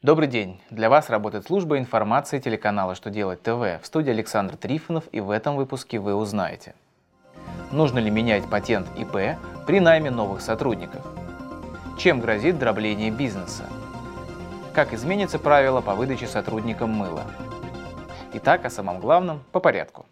Добрый 0.00 0.28
день! 0.28 0.60
Для 0.70 0.88
вас 0.90 1.10
работает 1.10 1.46
служба 1.46 1.76
информации 1.76 2.38
телеканала 2.38 2.94
«Что 2.94 3.10
делать 3.10 3.42
ТВ» 3.42 3.50
в 3.50 3.80
студии 3.82 4.10
Александр 4.10 4.56
Трифонов 4.56 5.02
и 5.10 5.18
в 5.18 5.28
этом 5.28 5.56
выпуске 5.56 5.98
вы 5.98 6.14
узнаете 6.14 6.76
Нужно 7.72 7.98
ли 7.98 8.08
менять 8.08 8.48
патент 8.48 8.86
ИП 8.96 9.36
при 9.66 9.80
найме 9.80 10.12
новых 10.12 10.40
сотрудников? 10.40 11.04
Чем 11.98 12.20
грозит 12.20 12.60
дробление 12.60 13.10
бизнеса? 13.10 13.64
Как 14.72 14.92
изменится 14.92 15.40
правило 15.40 15.80
по 15.80 15.96
выдаче 15.96 16.28
сотрудникам 16.28 16.90
мыла? 16.90 17.24
Итак, 18.34 18.66
о 18.66 18.70
самом 18.70 19.00
главном 19.00 19.42
по 19.50 19.58
порядку. 19.58 20.06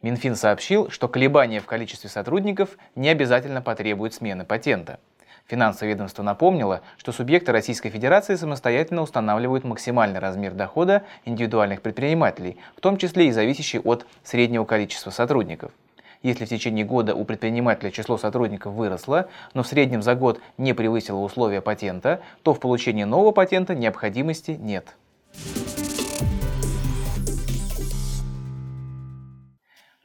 Минфин 0.00 0.36
сообщил, 0.36 0.90
что 0.90 1.08
колебания 1.08 1.58
в 1.58 1.66
количестве 1.66 2.08
сотрудников 2.08 2.78
не 2.94 3.08
обязательно 3.08 3.60
потребуют 3.60 4.14
смены 4.14 4.44
патента. 4.44 5.00
Финансовое 5.48 5.94
ведомство 5.94 6.22
напомнило, 6.22 6.82
что 6.98 7.10
субъекты 7.10 7.50
Российской 7.50 7.90
Федерации 7.90 8.36
самостоятельно 8.36 9.02
устанавливают 9.02 9.64
максимальный 9.64 10.20
размер 10.20 10.52
дохода 10.52 11.02
индивидуальных 11.24 11.82
предпринимателей, 11.82 12.58
в 12.76 12.80
том 12.80 12.96
числе 12.96 13.26
и 13.26 13.32
зависящий 13.32 13.80
от 13.80 14.06
среднего 14.22 14.64
количества 14.64 15.10
сотрудников. 15.10 15.72
Если 16.22 16.44
в 16.44 16.48
течение 16.48 16.84
года 16.84 17.16
у 17.16 17.24
предпринимателя 17.24 17.90
число 17.90 18.18
сотрудников 18.18 18.74
выросло, 18.74 19.28
но 19.54 19.64
в 19.64 19.66
среднем 19.66 20.02
за 20.02 20.14
год 20.14 20.40
не 20.58 20.74
превысило 20.74 21.18
условия 21.18 21.60
патента, 21.60 22.20
то 22.44 22.54
в 22.54 22.60
получении 22.60 23.04
нового 23.04 23.32
патента 23.32 23.74
необходимости 23.74 24.52
нет. 24.52 24.94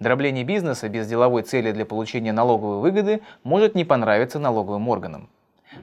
Дробление 0.03 0.43
бизнеса 0.43 0.89
без 0.89 1.07
деловой 1.07 1.43
цели 1.43 1.71
для 1.71 1.85
получения 1.85 2.33
налоговой 2.33 2.81
выгоды 2.81 3.21
может 3.45 3.73
не 3.73 3.85
понравиться 3.85 4.37
налоговым 4.37 4.89
органам. 4.89 5.29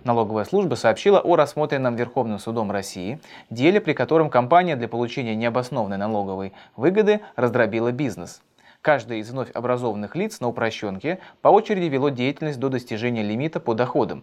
Налоговая 0.04 0.44
служба 0.44 0.74
сообщила 0.74 1.20
о 1.20 1.36
рассмотренном 1.36 1.96
Верховным 1.96 2.38
судом 2.38 2.70
России 2.70 3.18
деле, 3.48 3.80
при 3.80 3.94
котором 3.94 4.28
компания 4.28 4.76
для 4.76 4.88
получения 4.88 5.34
необоснованной 5.34 5.96
налоговой 5.96 6.52
выгоды 6.76 7.20
раздробила 7.34 7.92
бизнес. 7.92 8.42
Каждое 8.82 9.20
из 9.20 9.30
вновь 9.30 9.52
образованных 9.52 10.14
лиц 10.14 10.38
на 10.40 10.48
упрощенке 10.48 11.18
по 11.40 11.48
очереди 11.48 11.86
вело 11.86 12.10
деятельность 12.10 12.60
до 12.60 12.68
достижения 12.68 13.22
лимита 13.22 13.58
по 13.58 13.72
доходам. 13.72 14.22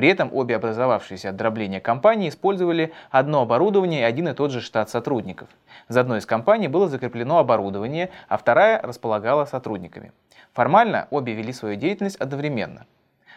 При 0.00 0.08
этом 0.08 0.30
обе 0.32 0.56
образовавшиеся 0.56 1.28
от 1.28 1.36
дробления 1.36 1.78
компании 1.78 2.30
использовали 2.30 2.94
одно 3.10 3.42
оборудование 3.42 4.00
и 4.00 4.04
один 4.04 4.28
и 4.28 4.32
тот 4.32 4.50
же 4.50 4.62
штат 4.62 4.88
сотрудников. 4.88 5.50
За 5.88 6.00
одной 6.00 6.20
из 6.20 6.24
компаний 6.24 6.68
было 6.68 6.88
закреплено 6.88 7.36
оборудование, 7.36 8.08
а 8.26 8.38
вторая 8.38 8.80
располагала 8.80 9.44
сотрудниками. 9.44 10.12
Формально 10.54 11.06
обе 11.10 11.34
вели 11.34 11.52
свою 11.52 11.76
деятельность 11.76 12.16
одновременно. 12.16 12.86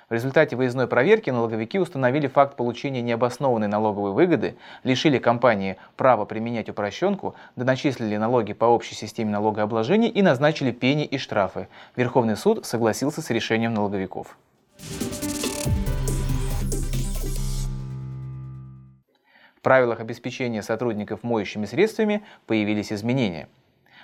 В 0.08 0.14
результате 0.14 0.56
выездной 0.56 0.88
проверки 0.88 1.30
налоговики 1.32 1.80
установили 1.80 2.28
факт 2.28 2.56
получения 2.56 3.02
необоснованной 3.02 3.68
налоговой 3.68 4.14
выгоды, 4.14 4.56
лишили 4.86 5.18
компании 5.18 5.76
права 5.98 6.24
применять 6.24 6.70
упрощенку, 6.70 7.36
доначислили 7.58 8.16
налоги 8.16 8.54
по 8.54 8.64
общей 8.64 8.96
системе 8.96 9.32
налогообложения 9.32 10.08
и 10.08 10.22
назначили 10.22 10.72
пени 10.72 11.04
и 11.04 11.18
штрафы. 11.18 11.68
Верховный 11.98 12.38
суд 12.38 12.66
согласился 12.66 13.22
с 13.22 13.30
решением 13.32 13.74
налоговиков. 13.74 14.38
Правилах 19.64 20.00
обеспечения 20.00 20.62
сотрудников 20.62 21.24
моющими 21.24 21.66
средствами 21.66 22.22
появились 22.46 22.94
изменения. 22.94 23.48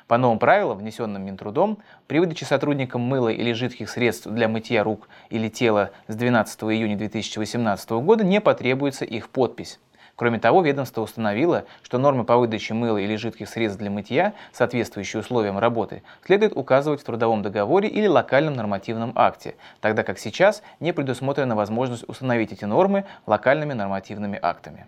По 0.08 0.18
новым 0.18 0.40
правилам, 0.40 0.80
внесенным 0.80 1.24
Минтрудом, 1.24 1.78
при 2.08 2.18
выдаче 2.18 2.46
сотрудникам 2.46 3.02
мыла 3.02 3.30
или 3.30 3.54
жидких 3.54 3.92
средств 3.92 4.26
для 4.26 4.48
мытья 4.48 4.84
рук 4.84 5.08
или 5.30 5.50
тела 5.50 5.92
с 6.08 6.16
12 6.16 6.64
июня 6.64 6.98
2018 6.98 7.92
года 7.92 8.24
не 8.24 8.42
потребуется 8.42 9.06
их 9.06 9.30
подпись. 9.30 9.80
Кроме 10.16 10.40
того, 10.40 10.62
ведомство 10.64 11.02
установило, 11.02 11.66
что 11.84 11.98
нормы 11.98 12.24
по 12.24 12.38
выдаче 12.38 12.74
мыла 12.74 12.98
или 12.98 13.16
жидких 13.16 13.48
средств 13.48 13.80
для 13.80 13.90
мытья, 13.90 14.34
соответствующие 14.52 15.22
условиям 15.22 15.60
работы, 15.60 16.02
следует 16.26 16.58
указывать 16.58 17.02
в 17.02 17.04
трудовом 17.04 17.42
договоре 17.42 17.88
или 17.88 18.08
локальном 18.08 18.56
нормативном 18.56 19.14
акте, 19.16 19.56
тогда 19.80 20.04
как 20.04 20.20
сейчас 20.20 20.64
не 20.80 20.92
предусмотрена 20.92 21.56
возможность 21.56 22.04
установить 22.10 22.52
эти 22.52 22.66
нормы 22.66 23.06
локальными 23.28 23.74
нормативными 23.74 24.40
актами. 24.42 24.88